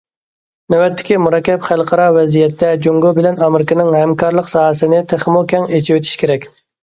[0.73, 6.49] نۆۋەتتىكى مۇرەككەپ خەلقئارا ۋەزىيەتتە، جۇڭگو بىلەن ئامېرىكىنىڭ ھەمكارلىق ساھەسىنى تېخىمۇ كەڭ ئېچىۋېتىش كېرەك.